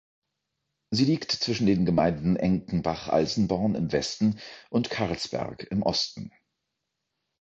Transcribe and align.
Sie 0.89 1.05
liegt 1.05 1.31
zwischen 1.31 1.67
den 1.67 1.85
Gemeinden 1.85 2.35
Enkenbach-Alsenborn 2.35 3.75
im 3.75 3.91
Westen 3.91 4.39
und 4.71 4.89
Carlsberg 4.89 5.61
im 5.69 5.83
Osten. 5.83 6.31